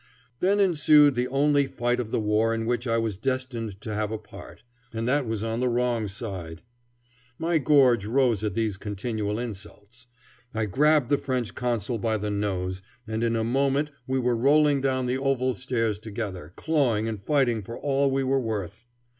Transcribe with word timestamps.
Then 0.39 0.59
ensued 0.59 1.13
the 1.13 1.27
only 1.27 1.67
fight 1.67 1.99
of 1.99 2.09
the 2.09 2.19
war 2.19 2.55
in 2.55 2.65
which 2.65 2.87
I 2.87 2.97
was 2.97 3.17
destined 3.17 3.79
to 3.81 3.93
have 3.93 4.11
a 4.11 4.17
part, 4.17 4.63
and 4.91 5.07
that 5.07 5.25
on 5.43 5.59
the 5.59 5.69
wrong 5.69 6.07
side. 6.07 6.63
My 7.37 7.59
gorge 7.59 8.03
rose 8.07 8.43
at 8.43 8.55
these 8.55 8.77
continual 8.77 9.37
insults. 9.37 10.07
I 10.55 10.65
grabbed 10.65 11.09
the 11.09 11.19
French 11.19 11.53
Consul 11.53 11.99
by 11.99 12.17
the 12.17 12.31
nose, 12.31 12.81
and 13.05 13.23
in 13.23 13.35
a 13.35 13.43
moment 13.43 13.91
we 14.07 14.17
were 14.17 14.35
rolling 14.35 14.81
down 14.81 15.05
the 15.05 15.19
oval 15.19 15.53
stairs 15.53 15.99
together, 15.99 16.51
clawing 16.55 17.07
and 17.07 17.21
fighting 17.21 17.61
for 17.61 17.77
all 17.77 18.09
we 18.09 18.23
were 18.23 18.39
worth. 18.41 18.87